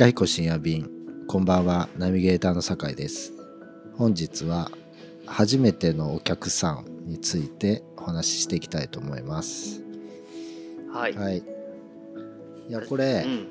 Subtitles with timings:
[0.00, 0.90] イカヒコ深夜便。
[1.28, 1.90] こんばんは。
[1.98, 3.34] ナビゲーターの酒井です。
[3.98, 4.70] 本日は
[5.26, 9.82] 初めてのお客さんについてお話ししていきたいと思います。
[10.90, 11.14] はい。
[11.14, 11.40] はい。
[11.40, 11.42] い
[12.72, 13.48] やこれ、うん。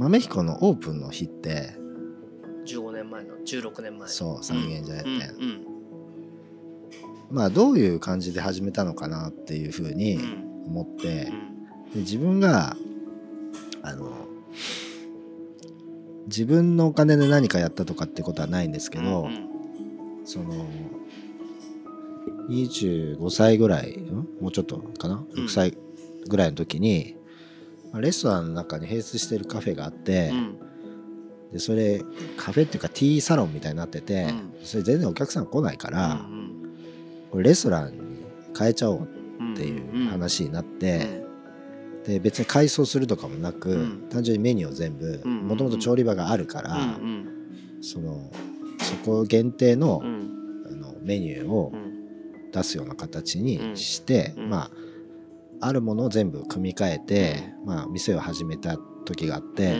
[0.00, 1.76] 豆彦のオープンの日って
[2.66, 4.00] 15年前の16年前。
[4.00, 4.08] の。
[4.08, 5.66] そう三軒茶屋店、うん
[7.30, 10.22] まあどういう感じで始めたのかなっていうふうにうん。
[10.22, 11.32] うん思って、
[11.94, 12.76] 自分が
[16.26, 19.48] 自分のお金で何かやったとかってことはないんですけど、うん
[20.24, 20.66] その
[22.48, 24.26] 25歳ぐらいん？
[24.40, 25.24] もうちょっとかな？
[25.28, 25.44] うん。
[25.46, 25.76] 6歳
[26.28, 27.16] ぐらいの時に、
[27.92, 30.58] まあレストランの中に併設してるカフェがあって、うん。
[31.52, 32.02] でそれ
[32.36, 34.52] カフェっていうかティーサロンみたいになってて、うん。
[34.62, 36.52] それ全然お客さん来ないから、うん
[37.30, 37.98] これレストランに
[38.56, 39.08] 変えちゃおう
[39.40, 41.21] うんっていう話になっうて、ん
[42.06, 44.08] で別に改装するとかもなく、うん。
[44.10, 47.28] 単純にメニューを全部うんもともと調理場があるから、うん
[47.80, 48.30] その
[48.80, 50.66] そこ限定の,、うん。
[50.66, 52.50] あのメニューをうん。
[52.52, 54.50] 出すような形にして、うん。
[54.50, 54.70] まあ
[55.64, 59.76] あるものを全部組み替えて、まあ、店を始めた時があっうんて、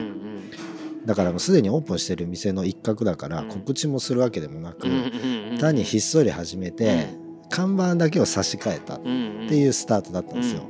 [1.04, 3.48] だからもうすでにオープンしてる店の一角だからうん。
[3.48, 7.08] 告知もするわけでもなく、うんうん単にひっそり始めて、
[7.50, 10.62] 看板だけを差し替えたっうんていうスタートだったんですよ。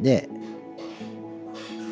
[0.00, 0.28] で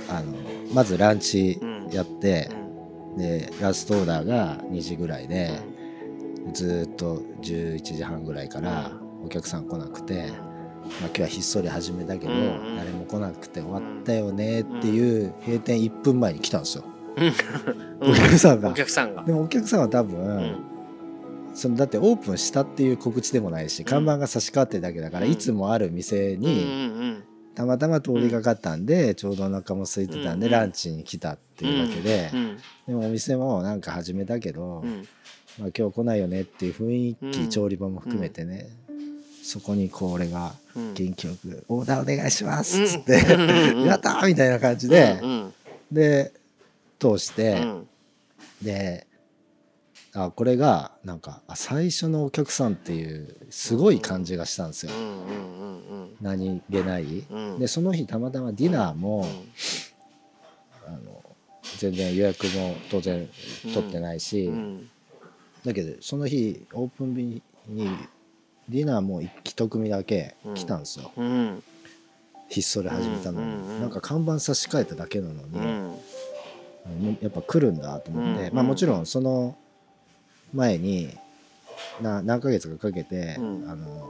[0.09, 0.33] あの
[0.73, 1.59] まずランチ
[1.91, 3.19] やってう、ん。
[3.19, 5.77] でラストオーダーが2時ぐらいで、うん
[6.53, 8.93] ずーっと11時半ぐらいから
[9.25, 16.85] お客さん来なくて、まあ、今日はひっそり始めたけど、うん誰も来なくて終わったよねっていう閉店1分前に来たんですよ、
[17.17, 17.33] うん。
[18.11, 18.71] お客さんが。
[18.71, 18.75] お。
[18.75, 19.25] 客さんが。
[19.25, 20.57] でもお客さんは多分、うん。
[21.55, 25.33] そのだってオープンしたっていう告知でもないし看板が差し替わってるだけだから、うん。
[25.33, 27.25] いつもある店うんにうん
[27.57, 32.57] たまたま通りかかったんで、ちょうどお腹も空いてたんで、うんランチに来たっていうだけで、うん
[32.87, 35.09] でもお店もなんか始めたけど、うん。
[35.59, 37.49] まあ、今日来ないよねっていう雰囲気、うん。
[37.49, 38.69] 調理場も含めてね、
[39.43, 40.95] そこにこう俺がうん。
[40.95, 45.55] 元気よく「オーダーお願いします」っつっうんてうん「やったー!」みたいな感じで、うん
[45.91, 46.33] で
[46.99, 47.87] 通しうて、ん。
[48.61, 49.07] で
[50.13, 54.93] あこれがなんかあ最初のお客さんっていうすごい感じがしたんですよ、
[56.27, 57.25] 何気ない。
[57.31, 57.59] うん。
[57.61, 59.25] でその日たまたまディナーも、
[60.87, 61.23] あの
[61.79, 63.29] 全然予約も当然
[63.63, 64.91] 取ってないし、うん。
[65.65, 67.91] だけどその日オープン日に
[68.69, 71.63] ディナーも一組だけ来たんですよ、うん。
[72.49, 75.35] ひっそり始めたのに、うんうんなんか看板差し替えただけなの
[76.89, 78.55] に、やっぱ来るんだと思って、うん。
[78.55, 79.57] まあもちろんその
[80.53, 81.17] 前に
[82.01, 83.71] な何ヶ月かかけて、うん。
[83.71, 84.09] あの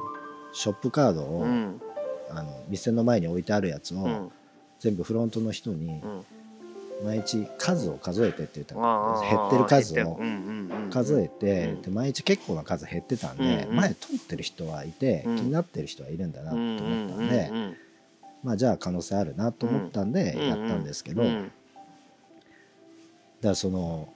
[0.55, 1.81] ショップカードを、うん
[2.31, 4.31] あの店の前に置いてあるやつを、うん。
[4.79, 6.25] 全部フロントの人にうん。
[7.05, 10.19] 毎日数を数えてって言ったあのあ減ってる数を。
[10.91, 11.83] 数えて、うん。
[11.83, 15.37] で毎日結構な数減ってたんで、前通ってる人はいて、うん。
[15.37, 17.51] 気になってる人はいるんだなとうん思ったんで、
[18.43, 21.45] まあじゃあ可能性あるなと思ったんでうんやったんですけど、うん。
[21.45, 21.49] だ
[23.43, 24.09] からその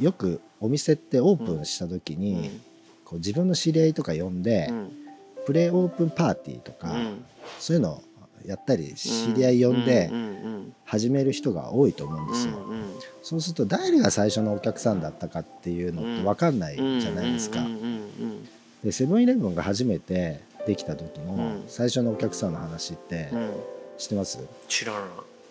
[0.00, 2.60] よくお店ってオープンした時に、
[3.04, 5.03] こう自分の知り合いとか呼んで、うん
[5.46, 7.24] プレオープンパーティーとか、うん。
[7.58, 8.02] そういうの
[8.46, 12.58] やったり知り合い呼んでうんうん始める人が多いと思うんですよ。
[12.58, 12.84] うんうん
[13.22, 17.60] そうすると誰が最初のお客さんだったかっていうのって分かんないじゃないですか。
[17.60, 17.66] うん。
[17.66, 18.48] うんうん
[18.82, 21.64] でセブンイレブンが初めてできた時のうん。
[21.68, 23.38] 最初のお客さんの話ってうん。
[23.38, 23.50] うん
[23.96, 24.38] 知ってます？
[24.68, 25.02] 知らない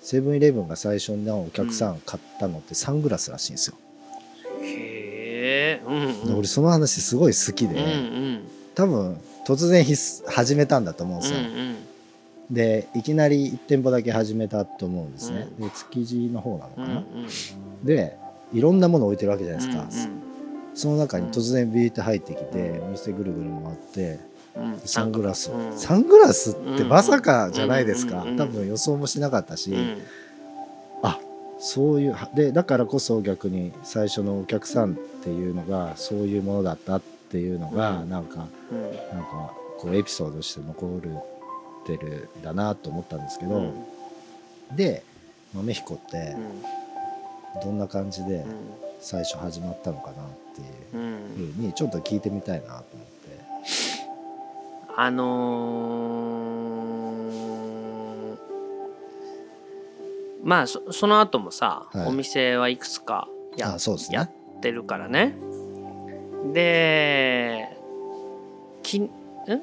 [0.01, 3.75] セブンイレブンが最初のお客さん買ったのってサングラスらしいんですよ。
[4.61, 6.27] へえうん。
[6.27, 7.89] で俺その話すごい好きで、うんう
[8.39, 8.41] ん。
[8.75, 11.39] 多分突然ひす始めたんだと思うんですよ。
[11.39, 11.75] うん
[12.51, 15.47] でいきなり1店舗だけ始めたと思うんですね。
[15.59, 16.87] うで築地の方なのかな。
[16.87, 18.17] うんうんで
[18.53, 19.83] いろんなもの置いてるわけじゃないですか。
[19.83, 20.23] うん
[20.75, 24.19] その中に突然ビーって入ってきて店ぐるぐる回って
[24.55, 24.79] うん。
[24.85, 25.51] サングラス。
[25.51, 25.77] を、うん。
[25.77, 30.01] サングラスってまさかじゃないですか、うんうん多分予想もしなかったし、うん。
[31.03, 31.19] あ
[31.59, 38.09] そういうでだからこそ逆に最初のお客さんっていうのがそういうものだったっていうのが、うん。
[38.09, 38.83] なんかうん。
[39.15, 43.73] なんかこうエピソードとして残るってるんだなと思ったんですけど、うん。
[44.75, 45.03] で
[45.53, 46.35] 豆彦って
[47.55, 47.61] うん。
[47.61, 48.55] どんな感じでうん。
[48.99, 50.15] 最初始まったのかなっ
[50.55, 50.63] てい
[50.99, 51.53] ううん。
[51.55, 53.13] ふうにちょっと聞いてみたいなと思って。
[54.95, 56.73] あのー
[60.43, 62.07] まあそその後もさ、はい。
[62.07, 64.17] お店はいくつかやあそうですね。
[64.17, 64.29] やっ
[64.61, 65.35] てるからね
[66.51, 67.69] で
[68.81, 69.09] きん？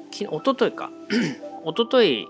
[0.09, 0.89] き一昨日か。
[1.65, 2.27] 一昨日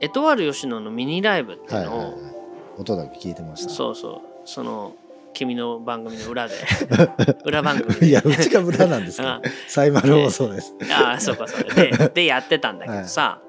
[0.00, 2.32] エトワール吉野のミニライブっていうのを、はいはいはい。
[2.78, 3.70] 音だけ聞いてました。
[3.70, 4.48] そうそう。
[4.48, 4.94] その
[5.32, 6.54] 君の番組の裏で。
[7.44, 8.06] 裏番組で。
[8.06, 9.40] いやうちが村なんですけあ。
[9.42, 10.74] どサイマル放送です。
[10.92, 11.74] ああそうかそうか。
[11.74, 13.40] で でやってたんだけどさ、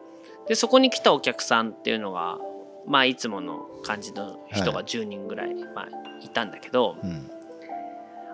[0.48, 2.40] でそこに来たお客さんっていうのが
[2.86, 4.86] まあいつもの感じの人がはい。
[4.86, 5.88] 10人ぐらい、まあ、
[6.22, 7.30] いたんだけど、うん。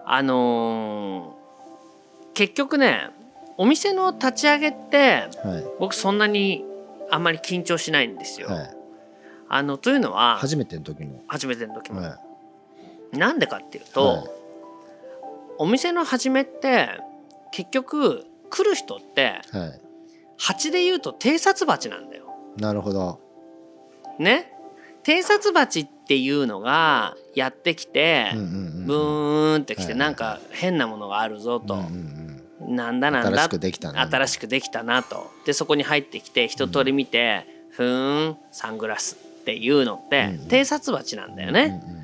[0.06, 1.43] あのー
[2.34, 3.10] 結局ね
[3.58, 5.64] お店の立ち上げってはい。
[5.80, 6.66] 僕そんなに
[7.12, 8.48] あんまり緊張しないんですよ。
[8.48, 8.76] はい。
[9.50, 12.20] あのというのは初めての時も初めての時も、は
[13.12, 14.28] なんでかっていうと、はい。
[15.60, 16.90] お店の始めって
[17.52, 19.82] 結局来る人っていはい。
[20.38, 22.26] 蜂で言うと偵察蜂なんだよ。
[22.58, 23.20] なるほど。
[24.18, 24.52] ね？
[25.04, 32.23] 偵察蜂っていうのがやってきて、うんうんうんブーンってきてはいはいなんか変なものがあるぞと、うんうん
[32.68, 33.44] なんだなんだ。
[33.44, 34.02] 新しくできたな。
[34.02, 35.32] 新しくできたなと。
[35.46, 40.48] でそこに入ってきて一通り見て、ふーんサングラスっていうのって、うんうん。
[40.48, 41.82] 偵察蜂なんだよね。
[41.86, 42.04] うんうん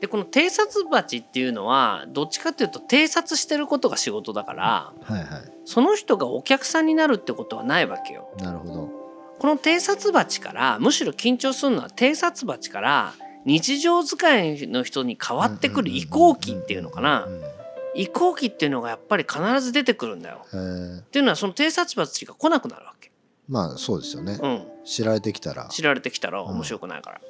[0.00, 8.28] でこの偵察蜂っていうのはどっちかっていうと偵察してることが仕事だからはいはその人がお客さんになるってことはないわけよ。
[8.38, 8.90] いなるほど。
[9.38, 13.14] この偵察蜂からむしろ緊張するのは偵察蜂から
[13.46, 17.24] 日常使いの人に変わってくる移行期っていうのかな。
[17.24, 17.53] うんうん
[17.94, 20.44] 移行期っていうのがやっぱり必ず出てくるんだよ。
[20.46, 20.50] っ
[21.10, 23.10] ていうのはその偵察蜂が来なくなるわけ。
[23.48, 24.38] まあそうですよね。
[24.42, 25.68] うん、知られてきたら。
[25.68, 27.20] 知られてきたら面白くないから。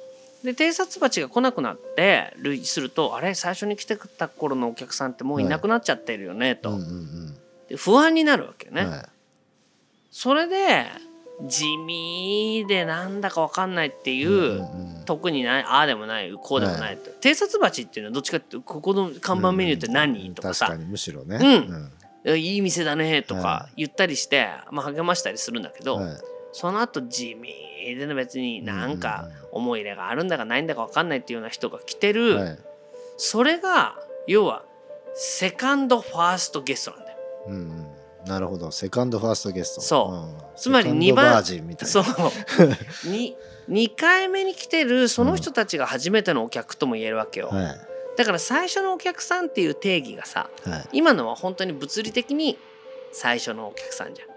[0.43, 3.33] で偵察蜂が来なくなって類するとあれ？
[3.33, 8.83] 最初に来てた頃のお客さんってもういなくなっちゃってるよねと、うんうんで不安になるわけよね。
[8.83, 9.05] うんはい。
[10.11, 10.85] それで
[11.43, 20.65] 地味でなんだかわかんないっていう、うんうん特にないああでもないこうでもないと、偵察蜂っていうのはどっちかっていうとここの看板メニューって何、うんとかさ。
[20.65, 21.91] 確かにむしろね。
[22.23, 26.17] うん「いい店だね」とはか言ったりして、まあ、励ましたりするんだけど、はい。
[26.53, 32.59] その後地味でね別になんか思い入れがあるんだかないんだか分かんないっていうような人が来てる、はい。
[33.17, 33.95] それが
[34.25, 34.63] 要は
[35.13, 37.17] セカンドファーストゲストなんだよ。
[37.45, 37.84] うんうん
[38.27, 38.71] なるほど。
[38.71, 39.81] セカンドファーストゲスト。
[39.81, 40.55] そう。
[40.55, 40.57] ん。
[40.57, 42.11] つまりセカンド二番バージンみたいそなう。
[43.09, 43.35] に
[43.69, 47.79] 2回目に来てるその人たちが初めてのお客とも言えるわけよ、はい。
[48.17, 50.89] だから最初のお客さんっていう定義がさはい。
[50.93, 52.57] 今のは本当に物理的に
[53.11, 54.27] 最初のお客さんじゃん。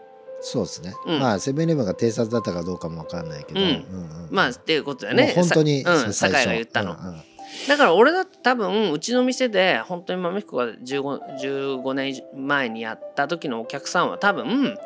[0.41, 0.95] そうですね。
[1.07, 1.19] うん。
[1.19, 3.61] まあセブンイレブンが偵察だったかどうかもわかんないけど。
[3.61, 3.67] うん。
[3.67, 5.33] うんうんまあっていうことだよね。
[5.35, 6.93] 本当にさうん、酒井が言ったの。
[6.93, 7.23] うんうん
[7.69, 14.77] だから俺だって多分うちの店で本当に豆彦が 15, 15年前にやった時のお客さんは多分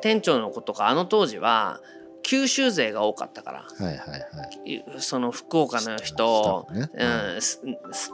[0.00, 1.80] 店長の子とかあの当時は
[2.22, 3.58] 九州勢が多かったから。
[3.60, 4.16] はいはいは
[4.64, 4.74] い。
[4.76, 6.88] いその福岡の人、ね。
[6.94, 7.38] うん、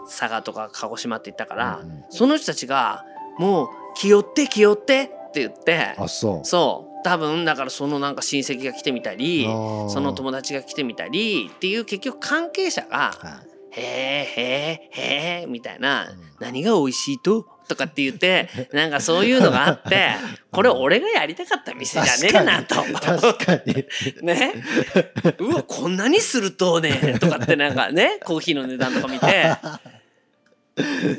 [0.07, 2.05] 佐賀とか鹿児島って言ったから、うんうん。
[2.11, 3.05] その人たちが
[3.39, 6.45] もう「気負って気負って」って言ってあそう。
[6.45, 6.91] そう。
[7.03, 20.11] 多分だからそのなんか親戚が来てみたりその友達が来てみたりっていう結局関係者がはい「へえへえへえ」みたいなうん「何が美味しいと?」とかって言って なんかそういうのがあって
[20.51, 22.75] これ俺がやりたかった店じゃねえなと。
[22.75, 23.87] 確かに。
[24.27, 24.55] ね、
[25.39, 29.57] うわこんなにするとねとかってなんかねコーヒーの値段とか見て。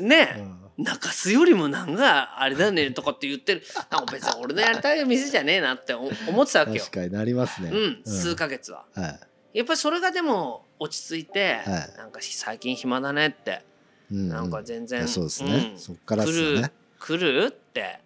[0.00, 0.44] ね。
[0.78, 3.62] 中洲よりもなんかあれだねとかって言ってる。
[3.90, 6.78] なんか別に俺のやりたい店じゃねえなって思思ってたわけよ。
[6.80, 7.70] 確、かになりますね。
[7.70, 8.84] うん、数ヶ月は。
[8.94, 9.08] は
[9.54, 9.58] い。
[9.58, 11.96] やっぱりそれがでも落ち着いて、はい。
[11.96, 13.62] なんか最近暇だねって
[14.10, 15.74] うんなんか全然、そうですね。
[15.74, 15.78] ん。
[15.78, 18.00] そっからですよ来るね来るって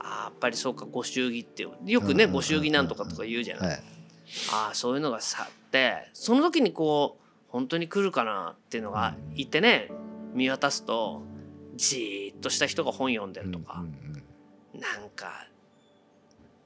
[0.00, 3.80] あーやっぱりそうかご祝儀ってよくねうんうんうんうんご祝儀なんとかとか言うじゃない、はい。
[4.52, 9.90] ああそういうのがさってその時にこう本当に来るかなっていうのがいてね
[10.34, 11.22] 見渡すと
[11.76, 13.84] じーっとした人が本読んでるとか、
[14.74, 15.46] なんか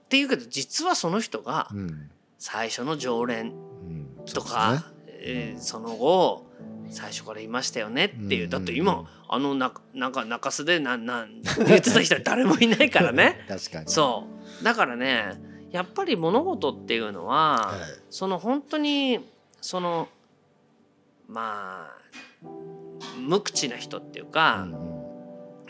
[0.05, 1.79] っていうけど実はその人がうん。
[1.79, 2.11] うんうん
[2.43, 4.09] 最初の常連うん。
[4.25, 4.87] とか、
[5.21, 6.47] えーその後
[6.93, 13.45] 最初からいましたよねっていう、うんだって今あのななんか中洲でなんなん言ってた人は誰もいないからね。
[13.49, 13.89] 確かに。
[13.89, 14.27] そ
[14.61, 14.65] う。
[14.65, 17.79] だからねやっぱり物事っていうのは、はい。
[18.11, 19.21] その本当に
[19.61, 20.09] その
[21.29, 21.89] ま
[22.45, 22.47] あ
[23.19, 24.73] 無口な人っていうか、うん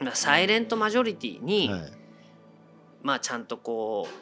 [0.06, 1.92] まあサイレントマジョリティうに、んはい。
[3.02, 4.14] まあちゃんとこう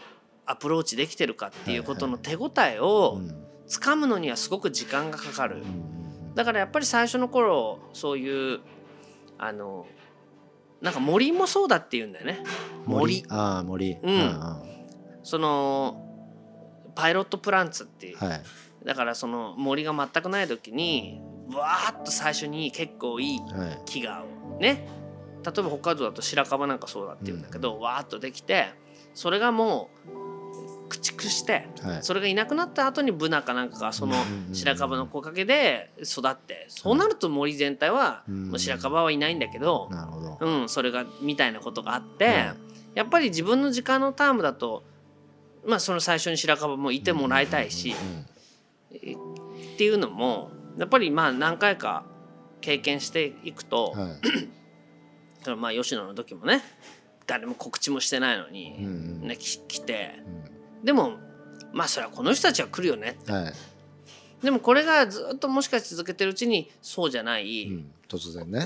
[0.46, 2.22] アプローチできてるかっていうことのはい。
[2.22, 5.56] 手応えをうんつかむのにはすごく時間がかかる。
[5.56, 5.98] うん
[6.34, 8.60] だからやっぱり最初の頃そういう
[9.38, 9.86] あの
[10.80, 12.44] なんか森もそうだって言うんだよね。
[12.86, 13.24] 森？
[13.28, 13.96] ああ森。
[14.00, 14.40] うん。
[15.24, 16.00] その
[16.94, 18.06] パイロットプランツって。
[18.06, 18.42] いう、はい。
[18.84, 21.20] だからその森が全くない時に
[21.52, 23.82] わーっと最初に結構いいはい。
[23.84, 24.22] 木が
[24.60, 24.88] ね。
[25.44, 28.66] 例えば北海道だと白樺なんかそうだっていうんだけど、わーっとできて
[29.12, 30.27] それがもう
[30.88, 32.02] 駆逐してはい。
[32.02, 34.54] それがいなくなった後にブナかなんかがそのうんうんうん。
[34.54, 38.24] 白樺の木陰で育ってそうなると森全体は
[38.56, 42.56] 白樺はいないんだけど、なるほど、うん、それがみたいなことがあって、はい。
[42.94, 44.82] やっぱり自分の時間のタームだと
[45.66, 47.94] まあその最初に白樺もいてもらいたいし、
[48.90, 52.04] っていうのもやっぱりまあ何回か
[52.60, 54.18] 経験していくと、うんはい。
[55.42, 56.62] そのまあ吉野の時もね
[57.26, 59.28] 誰も告知もしてないのうんに、うん。
[59.28, 60.14] ね、き来て
[60.47, 60.47] う
[60.82, 61.12] でも
[61.72, 63.18] まあそれはこの人たちは来るよね。
[63.26, 63.52] んはい。
[64.42, 68.64] でもこれがずっともしかして続けてるうちにそうじゃない、うんうん、突然ね、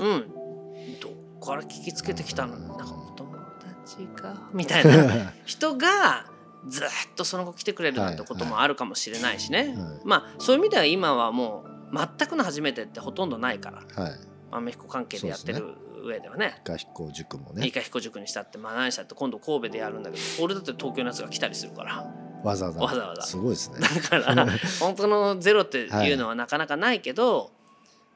[1.01, 2.57] どっから聞きつけてきたの？
[2.57, 5.33] なんかお友達かみたいな。
[5.45, 6.25] 人が
[6.67, 10.01] ずっとその後来てくれるなんてこともあるかもしれないしね、はい。
[10.05, 14.03] まあそういう意味では今はもう全くの初めてってほとんどないから。
[14.03, 16.61] はいアメフコ関係でやってる上ではね。
[16.67, 22.05] 合彦塾もいいねか彦塾にしたってまあ何したって今度神戸でやるんだけど俺だって東京のやつが来たりするから。
[22.43, 22.79] わざわざ。
[22.81, 23.21] わざわざ。
[23.21, 23.79] すごいですね。
[23.79, 24.47] だから
[24.79, 27.51] 本当のゼロっていうのはなかなかないけど、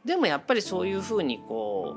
[0.03, 1.95] でもやっぱりそういうふうにこ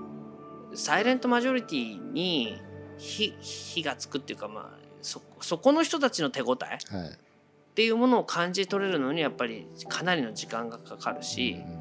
[0.73, 2.61] うサイレントマジョリティに
[2.99, 7.09] 火火がつくっていうかまあそそこの人たちの手応えはい。
[7.09, 11.80] っていうものを感じ取れるのにやっぱりかなりの時間がかかるし、うん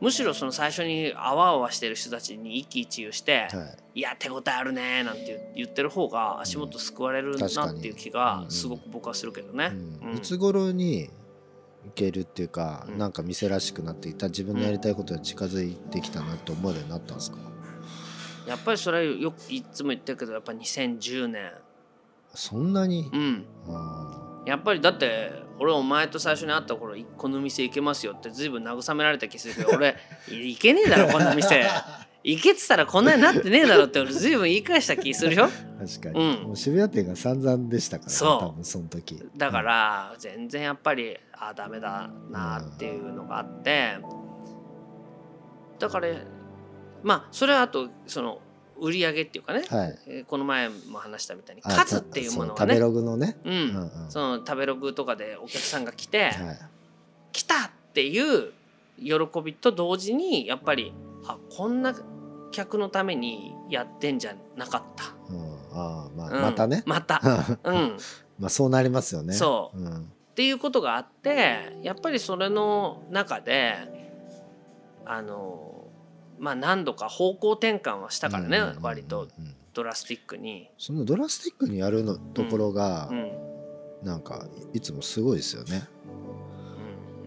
[0.00, 3.76] むしろその最初にあわあわしてる人たちに一喜一憂してうんはい。
[3.96, 9.72] いや手応えあるねなんて言ってる方が足元救われるなっていう気がすごく僕はするけどね。
[10.14, 11.10] いつ頃に
[11.86, 12.98] いけるっていうか、うん。
[12.98, 17.38] なんか店らしくなっていった自分のやりたいことに近づいてきたなって思えるようになったんですか、
[18.46, 21.52] やっぱりそれはよくいつも言ってるけどやっぱ2010年。
[22.34, 23.44] そんなに、うん。
[23.68, 29.96] あやっぱりだって俺お前と最初に会った頃「この店行けますよ」って随分慰められた気するけど 俺
[30.30, 31.66] 「い行けねえだろこんな店。
[32.24, 35.48] 行けてたらこんなになってねえだろ」って俺随分言い返した気するよ。
[35.48, 36.56] ー確かに、うん。
[36.56, 38.40] 渋谷店が散々でしたから、ね、そう。
[38.40, 39.22] 多分その時。
[39.36, 43.98] だから全然やっぱりあダメだなっていうのがあって。
[45.78, 46.08] だから
[47.02, 48.40] まあそれはあとその
[48.80, 49.98] 売り上げっていうかね、はい。
[50.06, 53.52] えーこの前も話したみたいにあ数っていうものそう食べはねログのね、うん。
[53.52, 54.10] うんうん。
[54.10, 56.58] その食べログとかでお客さんが来て、はい。
[57.32, 58.52] 来たっていう
[58.98, 60.92] 喜びと同時にやっぱり
[61.26, 61.94] あこんな
[62.50, 66.42] 客のためにやってんじゃなかった、うん、ああまあ、うん。
[66.42, 66.82] またね。
[66.86, 67.20] また、
[67.64, 67.90] うん、っ
[68.38, 69.78] まあそうなりますよね、そう。
[69.78, 73.74] ん、ていうことがあってやっぱりそれの中で
[75.04, 75.77] あの
[76.38, 78.82] まあ何度か方向転換はしたからね、うんうんうんうん。
[78.82, 79.28] 割と
[79.74, 80.70] ドラスティックに。
[80.78, 83.32] そのドラスティックにやるのところがう、ん。
[84.02, 85.88] なんかいつもすごいですよね、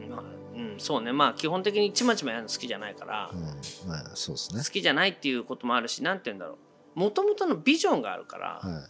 [0.02, 0.10] うん。
[0.10, 0.22] まあ
[0.56, 1.12] うん、そうね。
[1.12, 3.42] まあ基本的にちまちまやるの好きじゃないから、うん、
[3.90, 4.64] まあそうですね。
[4.64, 6.58] 好きじゃないっていうこともあるしなんて言うんだろ
[6.96, 7.00] う。
[7.00, 8.88] もともとのビジョンがあるから、は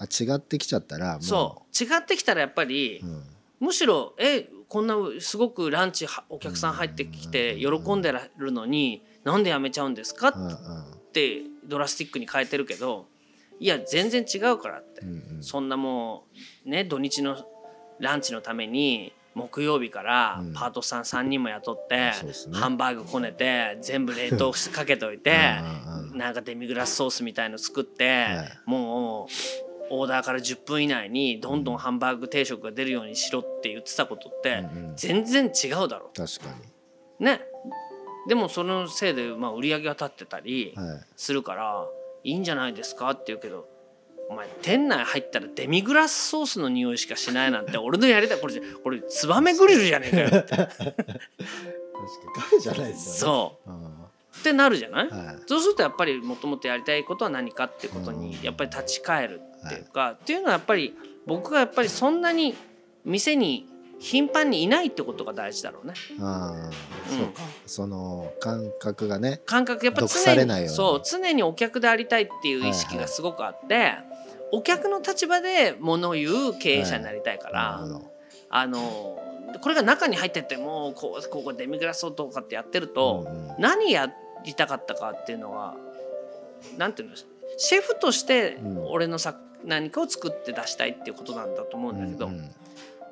[0.00, 1.84] い、あ違ってきちゃったらそう。
[1.84, 3.22] 違ってきたらやっぱり、うん。
[3.58, 10.28] むしろえこんなすごくランチはお客さん入ってきて喜んでるのになんでやめちゃうんですか？
[10.28, 13.06] ってドラスティックに変えてるけど
[13.58, 15.42] いや全然違うからって、うんうん。
[15.42, 16.24] そんなも
[16.64, 17.44] うね土日の
[17.98, 20.52] ランチのために木曜日からうん。
[20.52, 22.12] パートさん3人も雇って、
[22.52, 25.36] ハンバーグこねて全部冷凍してかけといて
[26.14, 28.58] なんかデミグラスソースみたいの作って、はい。
[28.64, 29.32] もう
[29.88, 34.64] オーダーから10分以内にどんどんハンバーグ定食が出るようにしろって言ってたことって
[34.96, 36.54] 全然違うだろ確か
[37.20, 37.40] うね
[38.28, 40.74] でもそのせいでまあ売り上げが立ってたり
[41.16, 41.86] するから
[42.24, 43.68] いいんじゃないですかって言うけど
[44.28, 50.56] お前店内入ったらデミグラスソースの匂いしかしないなんて俺のやりたいこれこれツバメグリルじゃねえかよって。
[50.56, 50.96] 確かに
[52.34, 53.18] カフェじゃないですよね。
[53.18, 53.70] そう。
[53.70, 53.86] うん。
[53.86, 55.36] ってなるじゃない、はい。
[55.46, 60.94] そうするとやっぱりもともとやりたいことは何かってことにやっぱり立ち返るっていうか、っていうのはやっぱり
[61.26, 62.54] 僕がやっぱりそんなに
[63.04, 63.66] 店に
[63.98, 65.94] 頻繁にいないってことが大事だろうね。
[66.20, 66.66] ああ、
[67.12, 67.18] うん。
[67.18, 67.42] そうか。
[67.66, 73.92] その感覚がね感覚やっぱ常にそう常にお客でありたいっていう意識がすごくあって、
[74.52, 78.12] お客の立場で物を言う経営者になりたいから、なるほど。
[78.50, 79.22] あの
[79.60, 83.60] これが中に入ってってもうこうここデミグラスとかってやってると、うんうん。
[83.60, 84.12] 何や
[84.44, 85.74] りたかったかっていうのは
[86.76, 87.16] なんていうの
[87.56, 88.84] シェフとしてうん。
[88.90, 92.50] 俺のさ、何かを作って出したいっていうことなんだと思うんだけど、うんうん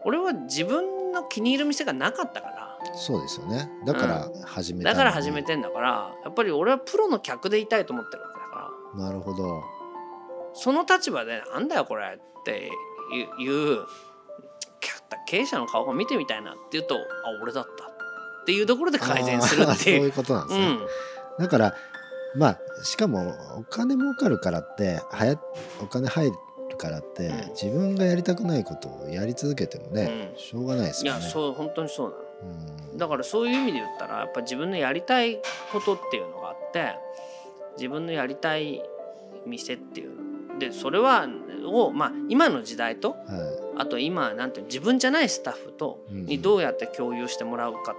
[0.05, 2.79] 俺は自分の気に入る店がなかったから。
[2.95, 3.71] そうですよね。
[3.87, 9.05] だから始めただから始めててんだからやっぱり俺はプロの客でいたいと思ってるわけだから。
[9.07, 9.63] なるほど。
[10.53, 12.71] その立場で「なんだよこれ」って
[13.13, 13.87] いういう
[15.27, 16.99] 経営者の顔が見てみたいなって言うと「あ
[17.43, 19.97] 俺だった」っていうところで改善するってあー そうい。
[19.97, 20.87] いううことなんですね、うん。
[21.39, 21.75] だから
[22.37, 25.37] まあしかもお金儲かるからってはや
[25.83, 26.37] お金入る
[26.75, 27.49] からって、うん。
[27.51, 30.39] 自分がやりたくないことをやり続けてもね、うん。
[30.39, 31.25] しょうがないですいよね。
[31.25, 32.23] やそう本当にそうなの。
[32.93, 32.99] うん。
[32.99, 35.41] だからそういう意味で言ったらやっぱ自分のやりたい
[35.73, 36.95] ことっていうのがあって
[37.77, 38.83] 自分のやりたい
[39.47, 41.27] 店っていうでそれは
[41.67, 46.27] をまあ今の時代とはあと今なんて自分じゃないスタッフとうん。
[46.27, 47.97] にどうやって共有してもらうか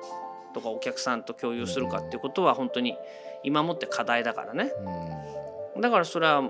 [0.53, 2.95] とかお客さんと共有するかっていうことは本当に
[3.43, 4.71] 今もって課題だからね。
[5.79, 6.49] だからそれは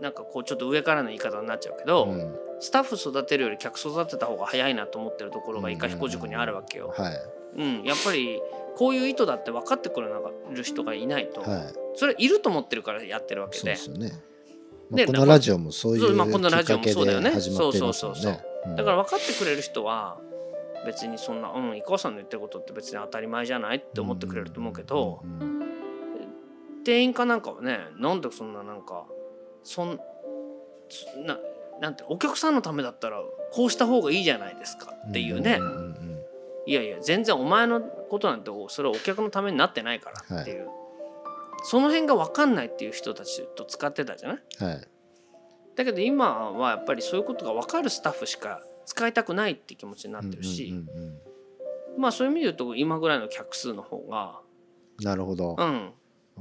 [0.00, 2.36] なんかこうちょっと上からの言い方になっちゃうけど、うん。
[2.60, 6.92] スタッフ育てるより客育てた方が早いなと思ってるところが伊香彦塾にあるわけよ。
[6.96, 7.16] はい。
[7.56, 8.40] うん、やっぱり
[8.76, 10.08] こういう意図だって分かってくれ
[10.52, 11.74] る人がいないと、はい。
[11.94, 13.76] それいると思ってるからやってるわけで。
[13.76, 14.22] そうですよね。
[14.90, 17.30] まであ、このラジオもそういうそうまあこのラジオもそうだよね。
[17.30, 18.32] 始まっていますもんそうそう。
[18.32, 18.40] ね。
[18.66, 18.76] うん。
[18.76, 20.18] だから分かってくれる人は
[20.84, 25.62] 別にそんな「うん井川さんの言ってることって別に当たり前じゃない?」って思ってくれると思うけど、うんうん。
[26.84, 29.06] 店員かなんかはねなんでそんななんか
[29.62, 30.00] そん
[30.88, 31.38] そな
[31.80, 35.58] なんてお客さんのためだったらこうした方がいいじゃないですかっていうね、
[36.66, 40.68] いやいや全然お前のことなんてそれはお客のためになってないからっていう、
[41.64, 44.38] その辺が分かんないっていう人たちと使ってたじゃない？
[44.60, 44.88] うんはい。
[45.76, 50.74] だけど今はやっぱりそういうことが分かるスタッフしか使いたくないって気持ちになってるし、
[51.96, 54.40] まあそういう意味で言うと今ぐらいの客数の方が、
[55.00, 55.56] なるほど。
[55.58, 55.92] う、ん、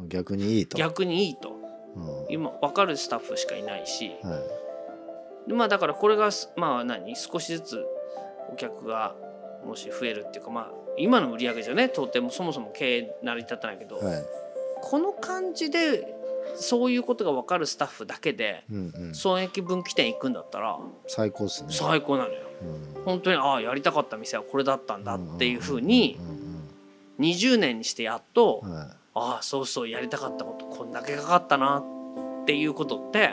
[0.10, 0.78] 逆にいいと。
[0.78, 1.52] 逆にいいと。
[1.52, 1.59] うん
[2.30, 4.36] 今分かるスタッフしかいないし、は
[5.48, 5.50] い。
[5.50, 7.16] でまあだからこれがすまあ何？
[7.16, 7.86] 少しずつ
[8.52, 9.16] お客が
[9.66, 11.86] もし増えるっていうかまあ今の売り上げじゃね？
[11.86, 14.24] 到底もそもそも経営成り立たないけど、はい。
[14.82, 16.16] この感じで
[16.56, 21.70] そういうことが分かるスタッフだけでうんうん、損益分岐点行くんだったら最高ですね。
[21.72, 22.40] 最高なのよ。
[22.96, 23.04] うん。
[23.04, 31.84] 本当にああやりたかった店はこれだったんだっていうふうにうん20年にしてやっとはいああそうそうやりたかったことこんだけかかったな
[32.44, 33.32] っていうことって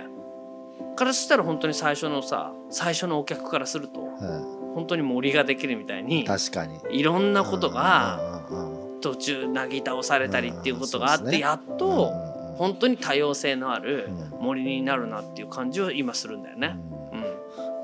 [0.97, 6.81] からしたら本当に最初のさ最初のお客からするとは本当に森ができるみたいにい、確かに。
[6.91, 8.43] いろんなことが
[9.01, 14.41] 途中なぎ倒されたりっていうことがあってやっとうん本当に多様性のあるうん。
[14.41, 16.79] 森になるなっていう感じを今するんだよね。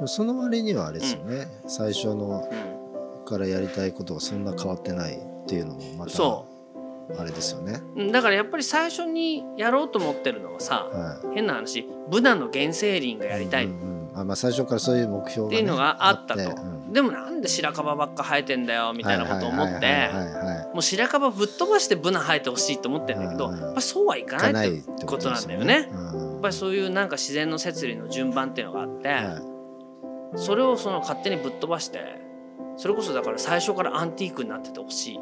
[0.06, 3.24] その割にはあれですよね、最初のうん。
[3.24, 6.46] からやりたいことがそんな変わってないっていうのもまたそ
[7.18, 7.82] あれですよね。
[7.96, 11.34] うんだからやっぱり最初にやろうと思ってるのはさはい。
[11.34, 13.66] 変な話ブナの原生林がやりたい。
[13.66, 14.20] っうんうんうん。
[14.20, 16.92] あまあ、最初からそういう目標が、ね、ていうのがあったと、うん。
[16.92, 19.72] でもなんで白樺ばっか生えてんだよみたいなことを思って。
[19.72, 23.60] はいはいはいはいはいもう白樺ぶっ飛ばしてブナ生えてほしいと思ってんだけどうんうん。
[23.60, 25.88] やっぱそうはいかかないってことなんだよですね。
[25.92, 26.32] うん。
[26.32, 29.52] やっぱりそういうなんか自然の摂理の順番っていうのがあって、は
[30.36, 32.20] それをその勝手にぶっ飛ばして
[32.76, 35.20] それこそだから最初からアンティークになっててほしい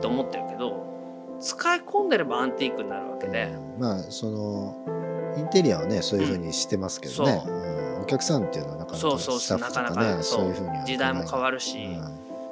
[0.00, 0.95] と思ってるけど
[1.40, 3.80] 使い込んでればアンティークになるわけで、うん。
[3.80, 8.02] まあそのインテリアはねそういうふうにしてますけどね、そううん。
[8.02, 10.44] お客さんっていうのはなかなかそうそうスタッフとかねなかなかそう。
[10.46, 10.86] いうふうにはい。
[10.86, 11.88] 時代も変わるるし、う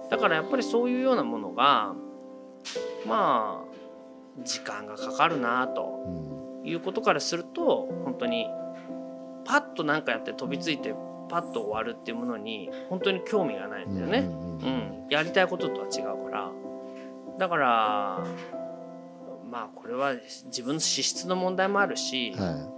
[0.06, 0.08] ん。
[0.10, 1.94] だからやっぱりそういうようなものが
[3.06, 3.74] まあ
[4.42, 6.10] 時間がかかるなとう
[6.64, 6.68] ん。
[6.68, 8.46] いうことからすると本当に
[9.44, 10.94] パッと何かやって飛びついて
[11.28, 14.18] パッと終わるっていうものに本当に興味がないんだよね。
[14.20, 15.06] うんうんううん。
[15.06, 16.50] ん、やりたいこととは違うから。
[17.38, 18.24] だから
[19.50, 20.14] まあこれは
[20.46, 22.70] 自分の資質の問題もあるし、は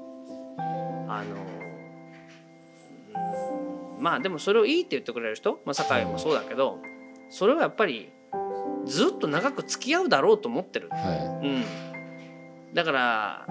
[1.08, 1.56] あのうん
[4.02, 6.78] まあでもそれをいいって言ってくれる人、まあ、酒井もそうだけど
[7.30, 8.10] それはやっぱり
[8.84, 10.94] ずっと長く付き合うだろうと思ってる、い。
[10.94, 11.46] はう
[12.70, 13.46] ん、だから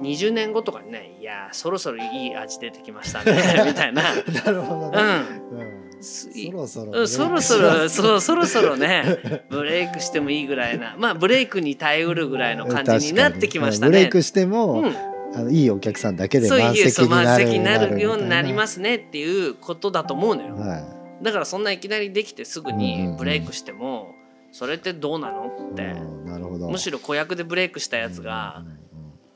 [0.00, 3.32] 20年後とかにね「いやそろそろいい味出てきましたね」
[3.66, 4.02] みたいな。
[4.02, 5.02] いなるほどうね、ん。
[5.50, 5.89] うん。
[5.89, 9.44] すそろそろうんそろそろそうそろそろね。
[9.50, 10.96] ブレイクしてもいいぐらいな。
[10.98, 13.90] まあブレイクに耐えうるぐらいの感じになってきましたね。
[13.90, 14.96] ブレイクしても、うん、
[15.34, 20.56] あのいいお客さんだけで満席になる席になるようになりすますねっていうことだと思うのよ。
[20.56, 20.82] は
[21.22, 24.14] だからそんないきなりできてすぐにブレイクしても
[24.52, 25.82] それってどうなのい、って。
[25.84, 26.70] うんなるほど。
[26.70, 28.64] むしろ子役でブレイクしたやつが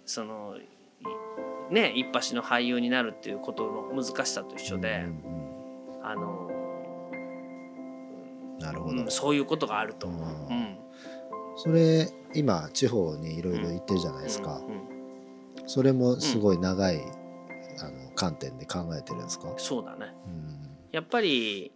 [0.07, 0.57] その
[1.71, 5.45] いね一発の俳優になるっていうことの難しさと一緒でうん
[6.03, 6.44] あのうん
[8.59, 10.07] なるほど、うんそういうことがあると。
[10.07, 10.53] 思う。
[10.53, 10.57] ん。
[10.57, 10.79] ん。
[11.57, 14.61] それ今地方にいろいろ行ってるじゃないですか、
[15.67, 17.01] それもすごい長い、
[17.81, 20.13] あの観点で考えてるんですか、そうだね。
[20.27, 20.77] うん。
[20.93, 21.73] やっぱり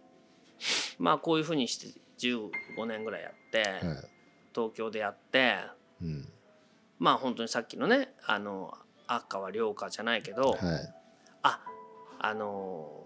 [0.97, 1.87] まあこういうふうにして
[2.19, 3.97] 15年ぐらいやって、はい。
[4.53, 5.57] 東京でやって
[6.01, 6.27] うん。
[6.97, 8.73] まあ本当にさっきのねあの
[9.07, 10.59] 赤は涼花じゃないけど、はい。
[11.43, 11.61] あ
[12.19, 13.05] あの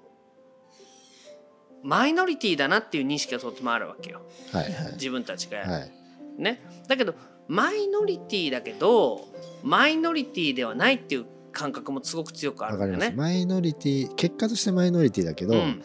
[1.84, 4.22] マイノリティだなっていう認識がとてもあるわけよ。
[4.52, 4.94] はいはい。
[4.94, 5.92] 自分たちがはい。
[6.38, 7.14] ね、だけど
[7.48, 9.28] マイノリティだけど
[9.62, 13.14] マイノリティではないっていう感覚もすごく強くあるんだよね。
[13.16, 15.84] マイノリティ結果としてマイノリティだけど、うん、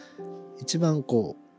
[0.59, 1.49] 一番こう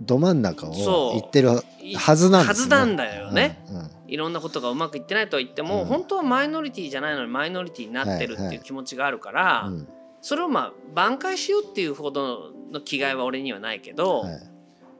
[0.00, 1.50] ど真ん中を言ってる
[1.96, 3.62] はずなんですはずなんだよね。
[3.70, 3.90] うんうん。
[4.08, 5.86] いろんなことがうまくいってないとは言っても、うん。
[5.86, 9.88] 本当はマイノリティじゃないのにマイノリティになってるってはいいう気持ちがあるから、うん。
[10.22, 14.40] それをまあ挽回しようっていうほどの気概は俺にはないけど、はい。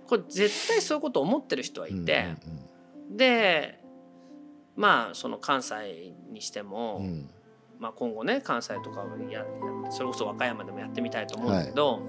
[0.06, 2.26] これ絶対そういうことを思ってる人はいて、
[3.10, 3.80] うんで
[4.76, 7.04] まあその関西にしても、うん。
[7.04, 7.30] うん
[7.80, 9.46] まあ、今後ね関西とかをやや
[9.90, 12.00] それこそ和歌山でもやってみたいと思うんだけど、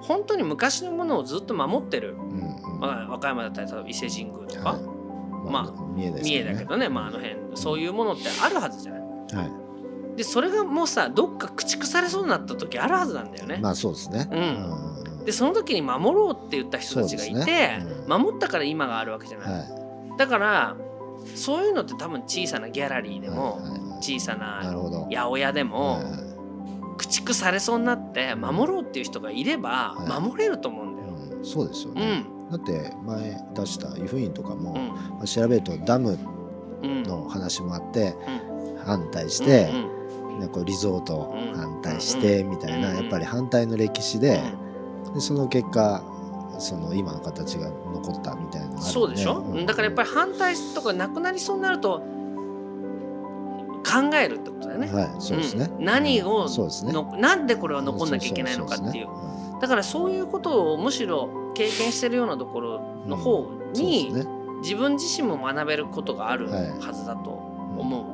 [0.00, 2.80] 本当に昔のものをずっと守ってる、うんうん。
[2.80, 5.50] まあ、和歌山だったり例えば伊勢神宮とか、はい。
[5.50, 9.00] ま三重です三重だけどね、まあ、あの辺そういうものってあるはずじゃない。
[9.36, 9.61] はい
[10.16, 13.58] でそれがもうさどっか駆逐されそうになった時あるはずなんだよね。
[13.62, 14.28] まあそうですね。
[14.30, 14.38] うん。
[14.38, 14.86] うん。
[14.86, 14.92] うん
[15.24, 17.86] でその時に守ろうって言った人たちがいて、ね。
[18.08, 18.22] うん。
[18.22, 19.48] 守ったから今があるわけじゃない。
[19.52, 20.76] はだから
[21.36, 26.12] そういうのって多分小さなギャラリーいでも、はいはい小さな八百屋でも、はいはい。
[26.98, 30.20] 駆逐されそうになって守ろうっていう人がいればはい。
[30.20, 31.38] 守れると思うんだよ。
[31.38, 31.44] うん。
[31.44, 32.50] そうですようねん。
[32.50, 34.88] だって前出した湯布院とかもうん。
[34.88, 36.18] まあ調べるとダム
[36.82, 37.02] うん。
[37.04, 38.16] の話もあって
[38.74, 40.01] う反対してうん
[40.38, 41.56] ねこうリゾートうん。
[41.56, 44.22] 反対してみたいなうんやっぱり反対の歴史うん。
[44.22, 44.42] で
[45.14, 46.02] でその結果
[46.58, 49.66] その今の形が残ったみたいなのがあるそうでしょ、ん。
[49.66, 52.02] だからやっぱり反対とかなくなりそうになると
[53.84, 54.92] 考えるってことだよね。
[54.92, 55.70] はいそうですね。
[55.78, 55.84] うん。
[55.84, 56.92] 何をそうですね。
[56.92, 59.08] のなんでこれは残んなきゃいけないのかっていう。
[59.60, 64.12] だからそういうことをむしろ経験してるようなところの方に、
[64.62, 68.04] 自分自身も学べることがあるはいはずだと思う、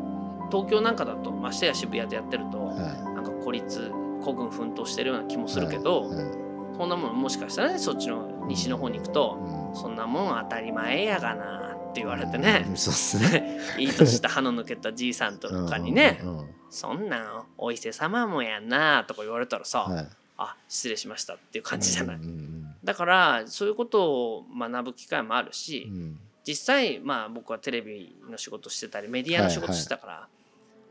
[0.51, 3.91] 東京なんかだとましてや渋谷でやってると、はなんか孤立
[4.23, 6.17] 孤軍奮闘してるような気もいするけど、はい。
[6.17, 6.35] はい。
[6.77, 9.39] そんなもんもしかしたらねそっちの西の方に行くと、
[9.73, 9.77] うん。
[9.77, 13.61] そんなもん当たり前やがなって言われてね、うんそうですね。
[13.79, 20.09] いい年した歯の抜けたじいさんとかにね、うんそんなんお伊勢様もやんなとか言われたらさ、はい。
[20.37, 22.17] あ失礼しましたっていう感じじゃない？
[22.17, 26.19] うんうんだからそういうことを学ぶ機会もあるし、うん。
[26.45, 30.29] 実際まあ僕はテレビの仕事してたりメディアの仕事してたから、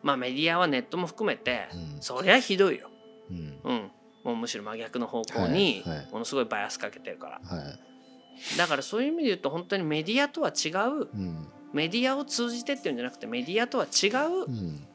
[0.03, 2.01] まあメディアはネットも含めて、うん。
[2.01, 2.89] そりゃひどいよ、
[3.29, 3.59] うん。
[3.63, 3.91] うん、
[4.23, 6.07] もうむしろ真逆の方向にはいはい。
[6.11, 8.57] ものすごいバイアスかけてるから、はい。
[8.57, 11.47] だからそういう意味で言うと本当にメディアとは違ううん。
[11.73, 14.87] メディアを通じてっていうんじゃなくてメディアとは違ううん。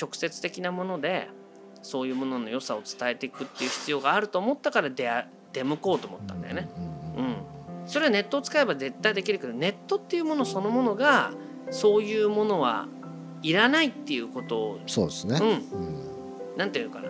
[0.00, 1.28] 直接的なもので
[1.82, 6.68] そういうものの良さを伝えていくっていう必要があると思ったから出会出向こうと思ったんだよね。
[7.16, 7.24] うん。
[7.24, 7.36] うん、
[7.86, 11.32] それはネットを使えば絶対できるけどネットっていうものそのものが
[11.70, 12.88] そういうものは
[13.42, 15.38] いらないっていうことをそうですね。
[15.40, 15.48] うん。
[15.48, 16.56] うん。
[16.56, 17.08] なんていうかな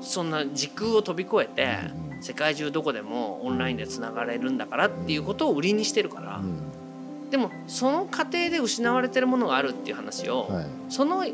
[0.00, 6.38] そんな時空を飛び越えてうん世界中どこでもオンラインでつながれるんだからっていうことを売りにしてるから。
[6.38, 7.30] うん。
[7.30, 10.66] でもその過程で失われてるものがあるっていう話をはい。
[10.88, 11.24] その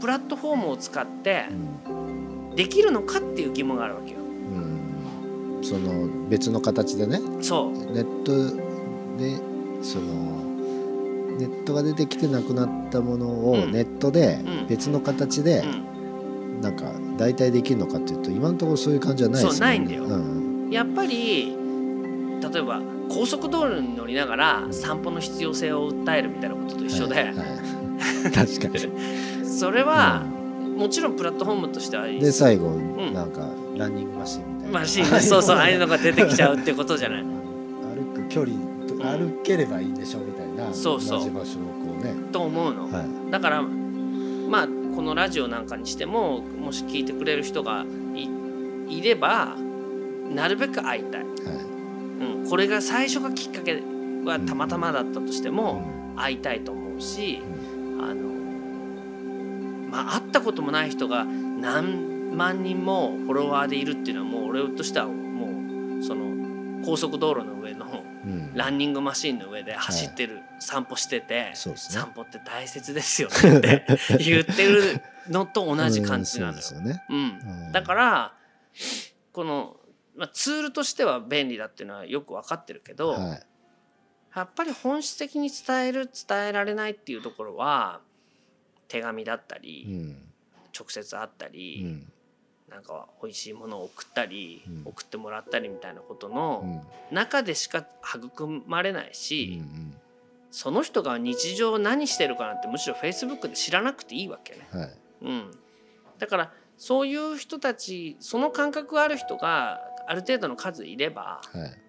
[0.00, 1.46] プラットフォームを使って
[1.86, 2.56] うん。
[2.56, 4.18] できるのかっていう疑問があるわけよ。
[4.18, 5.60] うん。
[5.62, 7.20] その別の形でね。
[7.42, 7.72] そう。
[7.92, 8.32] ネット
[9.18, 9.36] で
[9.82, 10.43] その
[11.38, 13.72] ネットが出てきてなくなったものをうん。
[13.72, 14.66] ネットでうん。
[14.68, 16.60] 別の形でうん。
[16.60, 19.56] なんか代替できるのかっていうと今のところそういう感じはないですよね。
[19.58, 20.04] そうないんだよ。
[20.04, 20.70] うん。
[20.70, 21.56] やっぱり
[22.52, 27.34] 例えば高速道路に乗りながら散歩の必要性を訴えるみたいなことと一緒で、はいはい。
[28.32, 29.44] 確かに。
[29.46, 30.22] それは
[30.76, 33.12] もちろんプラットフォームとしてはいいで最後ん。
[33.12, 34.78] なんかランニングマシンみたいな。
[34.80, 37.24] マシンそうそうああいうのが出てきちゃうってことじゃない。
[37.94, 38.73] 歩く距離と
[39.04, 42.14] 歩ければいいんでしょみたいなそうそう同じ場所をこうね。
[42.32, 42.90] と思うの。
[42.90, 43.30] はい。
[43.30, 48.28] だからまあこのラジオなんかにしてももし聞いてくれる人がい
[48.98, 49.56] いれば
[50.34, 51.30] なるべく会いたい、はい。
[52.42, 53.82] うん、これが最初がきっかけ
[54.24, 56.04] はたまたまだったとしてもうん。
[56.16, 57.42] 会いたいと思うし、
[58.00, 58.28] あの
[59.90, 68.03] まあ会ったこともない人が何万人もフォロワーでいるっていうのはもう俺としてはもうその高速道路の上のうん
[68.54, 71.52] ランニングマシンの上で走ってる、散歩してて、ね。
[71.54, 73.86] 散歩って大切ですよねって
[74.18, 76.56] 言ってるのと同じ感じなのよ。
[76.56, 76.62] うん。
[76.62, 77.04] そうですよね。
[77.08, 77.66] うん。
[77.66, 77.72] うん。
[77.72, 78.34] だから
[79.32, 79.76] この、
[80.16, 83.42] まあ、ツールとしては便利だっていうのはよく分かってるけど、はい。
[84.34, 88.00] やっぱり本質的に伝える伝えられないっていうところは
[88.88, 90.32] 手紙だったり、うん。
[90.76, 92.12] 直接会ったうり、ん
[92.74, 94.82] なんか美味しいものを送ったり、うん。
[94.84, 97.14] 送ってもらったりみたいなことうのん。
[97.14, 99.62] 中でしか育まれないうんし、
[100.50, 104.66] その人が日常何してるかなんてむしろフェイスブックで知らなくていいわけね。
[104.72, 104.96] はい。
[105.22, 105.50] うん、
[106.18, 111.80] だからそういう人たちその感覚がある人がある程度の数いればはい。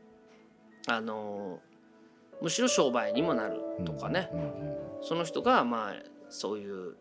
[0.87, 1.59] あの
[2.41, 5.93] むしろ商売にもなるとかね、うんうんその人がまあ
[6.29, 6.95] そういう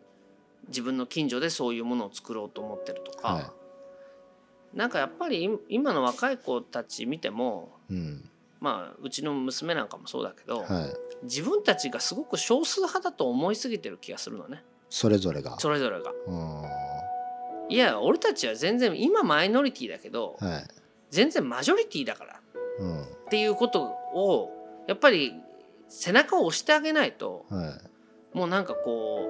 [0.67, 3.53] 自分の近所でそういうものを作ろうと思ってるとか、は
[4.75, 8.29] なんかやっぱり今今の若い子たち見てもいうん。
[8.59, 10.65] まあうちの娘なんかもそうだけど、はい。
[11.23, 14.63] 自分たちがすごく少数派だと思いすぎてる気がするのね。
[14.89, 15.59] それぞれが。
[15.59, 16.11] それぞれが。
[16.27, 17.73] うん。
[17.73, 20.67] いや俺たちは全然今マイノリティだけどはい。
[21.09, 22.39] 全然マジョリティだから。
[22.79, 23.01] うん。
[23.03, 24.51] っていうことを
[24.87, 25.33] やっぱり
[25.87, 27.79] 背中を押してあげないとは
[28.33, 28.37] い。
[28.37, 29.29] もうなんかこ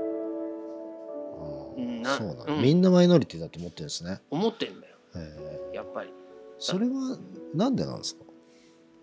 [1.78, 2.62] うなんだうん。
[2.62, 4.22] みんなマイノリティだと思ってるんですね。
[4.32, 4.95] う思ってんだよ
[5.74, 6.10] やっぱり。
[6.58, 7.18] それは
[7.54, 8.24] なんでなんですか？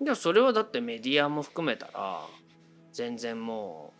[0.02, 2.20] でもそれはだってメディアも含めたら
[2.92, 3.92] 全然も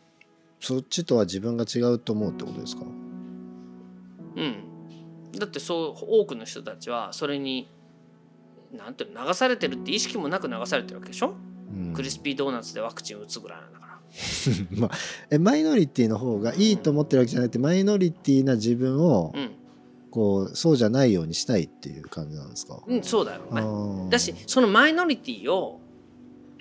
[0.61, 2.83] そっちとは自分が違うと思うってことですか？
[2.83, 4.64] ううん。
[5.38, 7.68] だってそう多くの人たちはそれに
[8.72, 11.35] なんていうの流されてるって意識もなく流されてるわけでしょ、
[11.75, 11.92] うん。
[11.94, 13.92] クリスピードーナツでワクチン打つぐらいなんだから。
[14.79, 14.90] まあ
[15.31, 19.51] えマイノリティの方がいいと思ってるわけじゃなくてマイノリティな自分をうん、
[20.12, 23.40] こうそうじゃないようにしたいっていう感じなんですか、うん、そうだよ
[24.11, 25.81] だしそのマイノリティを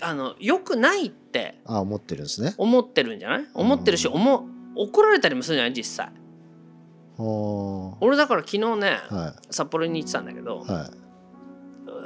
[0.02, 2.56] あの良くないってあ思ってるんですね。
[2.58, 3.48] 思ってるんじゃない？
[3.54, 5.74] 思ってるし、うん思怒られたりもするんじゃない？
[5.74, 6.12] 実際。
[8.00, 10.72] 俺だから昨日ねは札幌に行ってたんだけど、い。
[10.72, 10.90] は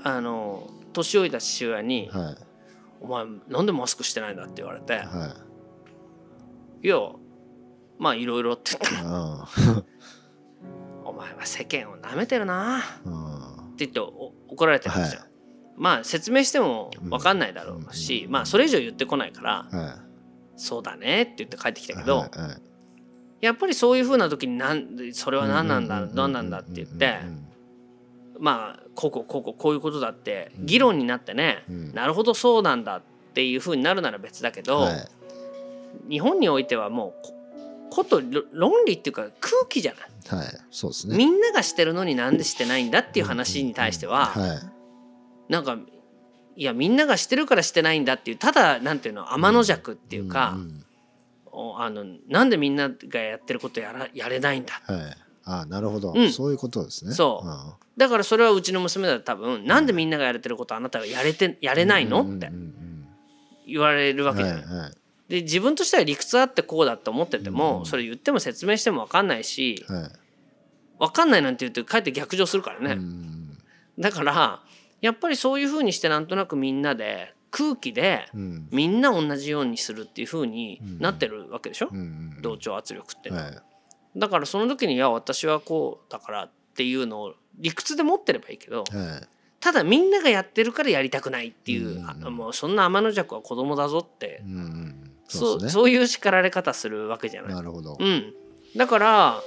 [0.04, 2.36] あの年老いた父親にいはい
[3.02, 5.34] 「お前なんでマスクしてないんだ?」って言われて「は
[6.84, 6.88] い。
[6.88, 6.98] いや
[7.98, 9.95] まあいろいろ」って言ったらあ「お
[11.26, 15.22] 前は世間をなめてるな」ってあ言ってお怒られてるんですよ。
[15.22, 15.28] は
[15.78, 20.00] まあ説明しても分かんないだろうし、うんまあそれ以上言ってこないからは
[20.56, 22.62] 「そうだね」って言って帰ってきたいけど、はいはい。
[23.42, 27.48] やっぱりそういうふうな時になんでそれは何なんだう何なんだって言ってうん。
[28.40, 31.94] まあこうこうこうこうこういうことだって議論になってね、うん。
[31.94, 33.02] なるほどそうなんだっ
[33.34, 35.08] ていうふうになるなら別だけど、はい。
[36.10, 37.35] 日本においてはもう
[37.90, 41.16] こことろ論理っていうか空気じゃない、はいそうですね。
[41.18, 45.52] みんながしてるのになんでしてないんだっていう話に対しては、はい。
[45.52, 45.78] なんか
[46.56, 50.86] いやみんながしてるからしてないんだっていうただなんていうの天の弱っていうか、んん。
[51.52, 54.82] おあのなんでみんながやってることやらやれないんだ。
[54.86, 55.18] はい。
[55.46, 56.32] ああなるほど、うん。
[56.32, 57.14] そういうことですね。
[57.14, 57.48] そう。
[57.48, 62.24] あだからそれはうちの娘だと多分なんでみんながやれてることあなたがやれてやれあないの？
[62.24, 63.08] ってうんうんうん
[63.68, 64.64] 言われるわうんけじゃない。
[64.66, 64.92] はいはい
[65.28, 67.86] で自分としては理屈あってこうだって思ってても、うん。
[67.86, 70.12] それ言っても説明しても分かんないしはい。
[71.00, 73.58] 分かんないなんて言ってかえって逆上するからね、うん。
[74.00, 74.62] だから
[75.02, 78.68] やっぱりそういうふうにしてなんとなくみんなで空気でうん。
[78.72, 83.58] みんな同じようにするっていうふうになってるわけでしょ、うんうん同調圧力っては、はい。
[84.16, 89.28] だからその時にいや私はこうだからっていうのを理屈で持ってればいいけどはい。
[89.60, 94.44] ただみんながやってるからやりたくないっていう、うんあもうそんな天の弱は子供だぞって、
[95.34, 97.54] うんうんそそうそういう叱られ方するわけじゃない。
[97.54, 98.34] なるほどうん、
[98.76, 99.42] だから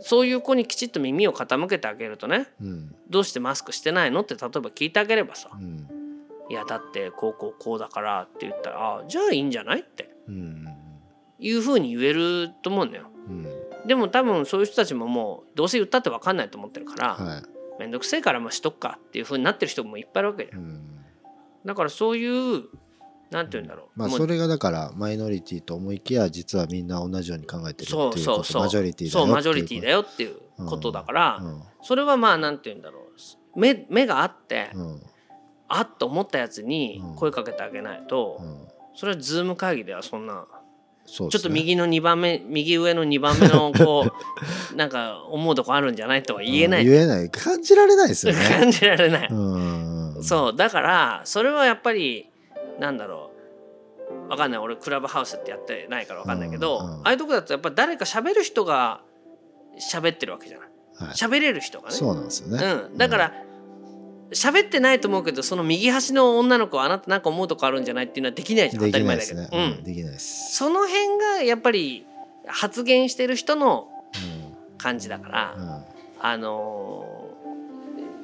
[0.00, 5.88] そういう子にきちっと耳を傾けてあげるとねうんどうしてマスクしてないのって例えば聞いてあげればさうん
[6.50, 10.68] 「いやだってこうこうこうだから」って言ったら「あじゃあいいんじゃない?」ってうん
[11.38, 13.10] いうふうに言えると思うんだよ。
[13.28, 13.46] うん
[13.86, 17.42] でも多分そういう人たちももうどうせ言ったって分かんないと思ってるから、はい
[17.78, 20.56] めんどくせえからまあしとくかっていうふうになってる人もいっぱいいるわけじゃ。
[20.56, 21.02] うんん
[21.66, 22.64] だからそういう
[23.34, 23.98] なんて言うんだろう。
[23.98, 28.18] まあそれがだからマイノリティと思いきや実はみんな同じように考えてるっていうそうこと。
[28.22, 31.62] そうそうマジョリティだよそうマジョリティだよよっていうことだから、うん。
[31.82, 33.58] それはまあなんて言うんだろう。
[33.58, 35.02] 目目があって、うん。
[35.66, 38.68] あっと思ったやつに声かけてあげないと、うん。
[38.94, 40.46] それはズーム会議ではそんな。
[41.06, 44.06] そうちょっと右の2番目右上の2番目のこ
[44.72, 47.30] う なんか思うとこあるんじゃないとは言えない、うん言えない。
[47.30, 48.38] 感じられないですよね。
[48.48, 50.22] 感じられない、うん。
[50.22, 52.30] そうだからそれはやっぱり
[52.78, 53.30] なんだろ
[54.28, 54.28] う。
[54.28, 54.60] わかんない。
[54.60, 59.00] 俺クラブハウスってやってないからわかんないけど、うんうんああいうとこだとやっぱ誰か喋る人が
[59.78, 60.68] 喋ってるわけじゃない。
[60.96, 61.08] はい。
[61.10, 61.94] 喋れる人がね。
[61.94, 62.64] そうなんですよね。
[62.90, 63.32] うん、だから
[64.30, 68.80] 喋ってないと思うけどその右端の女の子はあなたなんか思うとこあるんじゃないっていうのはできないじゃん。
[68.80, 70.56] 当でたり前だけど、うん、できないです。
[70.56, 72.06] その辺がやっぱり
[72.46, 74.54] 発言してる人のうん。
[74.76, 75.84] 感じだから、うん。
[76.20, 77.24] あのー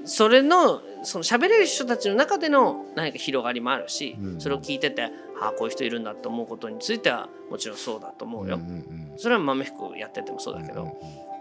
[0.04, 4.40] それのその喋れる人たちの中での何か広がりもあるし、うん。
[4.40, 5.04] それを聞いてて
[5.40, 8.56] ああこういう人いるんだと思うことについてはもちろんそうだと思うよ。
[8.56, 10.92] うんうんそれは豆福やっててもそうだけど、うん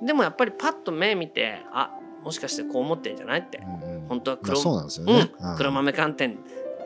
[0.05, 1.91] でもやっぱりパッと目見てあ
[2.23, 3.41] もしかしてこう思ってんじゃない？
[3.41, 4.07] って、うんうん。
[4.07, 6.37] 本当は黒,、まあそうなんですようんね黒豆寒天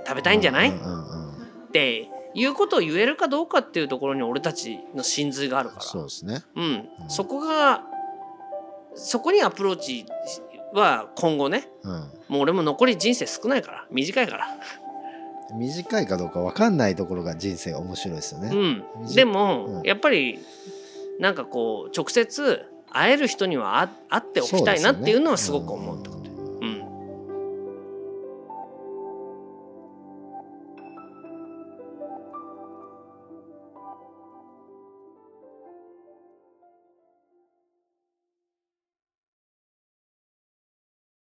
[0.05, 1.43] 食べたいんじゃない、うんうんうん。
[1.67, 5.81] っていうことを言えるかどうかっていうところに俺たちの真髄があるから。
[5.81, 6.41] そうですね。
[6.55, 6.63] うん。
[6.63, 7.09] うん。
[7.09, 7.83] そこが
[8.95, 10.05] そこにアプローチ
[10.73, 11.91] は今後ねうん。
[12.27, 14.47] もう俺も残り人生少ないから短いから。
[15.55, 18.49] 短いかどうか分かんないところが人生面白いですよね。
[18.53, 19.83] うん、でも、うん。
[19.83, 20.39] やっぱり
[21.19, 26.11] なんかこう直接会える人にはあ会っておきたいなっていうのはすごく思うと